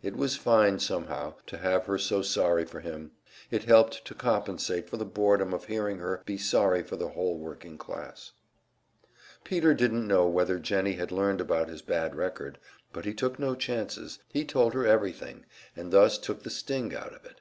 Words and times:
It 0.00 0.14
was 0.14 0.36
fine, 0.36 0.78
somehow, 0.78 1.34
to 1.46 1.58
have 1.58 1.86
her 1.86 1.98
so 1.98 2.22
sorry 2.22 2.64
for 2.64 2.78
him; 2.78 3.10
it 3.50 3.64
helped 3.64 4.04
to 4.04 4.14
compensate 4.14 4.84
him 4.84 4.90
for 4.90 4.96
the 4.96 5.04
boredom 5.04 5.52
of 5.52 5.64
hearing 5.64 5.98
her 5.98 6.22
be 6.24 6.38
sorry 6.38 6.84
for 6.84 6.94
the 6.94 7.08
whole 7.08 7.36
working 7.36 7.76
class. 7.78 8.30
Peter 9.42 9.74
didn't 9.74 10.06
know 10.06 10.28
whether 10.28 10.60
Jennie 10.60 10.92
had 10.92 11.10
learned 11.10 11.40
about 11.40 11.68
his 11.68 11.82
bad 11.82 12.14
record, 12.14 12.60
but 12.92 13.04
he 13.04 13.12
took 13.12 13.40
no 13.40 13.56
chances 13.56 14.20
he 14.28 14.44
told 14.44 14.72
her 14.72 14.86
everything, 14.86 15.46
and 15.74 15.90
thus 15.92 16.16
took 16.16 16.44
the 16.44 16.50
sting 16.50 16.94
out 16.94 17.12
of 17.12 17.24
it. 17.24 17.40